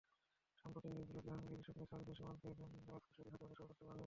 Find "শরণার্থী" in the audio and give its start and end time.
3.49-3.75